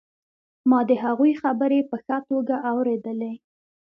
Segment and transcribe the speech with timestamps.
[0.69, 3.33] ما د هغوی خبرې په ښه توګه اورېدلې